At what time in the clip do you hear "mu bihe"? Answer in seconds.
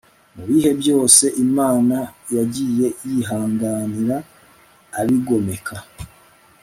0.35-0.71